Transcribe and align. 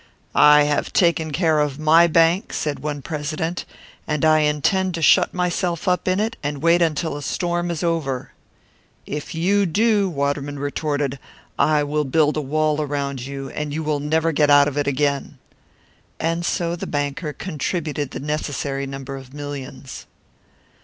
"I 0.33 0.63
have 0.63 0.91
taken 0.93 1.29
care 1.29 1.59
of 1.59 1.77
my 1.77 2.07
bank," 2.07 2.53
said 2.53 2.79
one 2.79 3.03
president; 3.03 3.65
"and 4.07 4.25
I 4.25 4.39
intend 4.39 4.95
to 4.95 5.01
shut 5.03 5.31
myself 5.31 5.87
up 5.87 6.07
in 6.07 6.19
it 6.19 6.37
and 6.41 6.59
wait 6.63 6.81
until 6.81 7.13
the 7.13 7.21
storm 7.21 7.69
is 7.69 7.83
over." 7.83 8.31
"If 9.05 9.35
you 9.35 9.67
do," 9.67 10.09
Waterman 10.09 10.57
retorted, 10.57 11.19
"I 11.59 11.83
will 11.83 12.05
build 12.05 12.35
a 12.35 12.41
wall 12.41 12.81
around 12.81 13.27
you, 13.27 13.51
and 13.51 13.75
you 13.75 13.83
will 13.83 13.99
never 13.99 14.31
get 14.31 14.49
out 14.49 14.67
of 14.67 14.75
it 14.75 14.87
again!" 14.87 15.37
And 16.19 16.43
so 16.47 16.75
the 16.75 16.87
banker 16.87 17.31
contributed 17.31 18.09
the 18.09 18.19
necessary 18.19 18.87
number 18.87 19.17
of 19.17 19.35
millions. 19.35 20.07